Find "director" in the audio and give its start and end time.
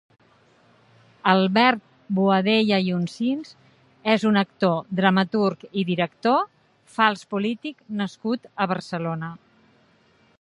5.93-6.43